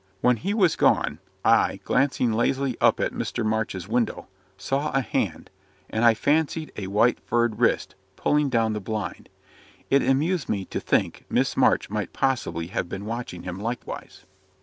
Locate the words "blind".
8.79-9.29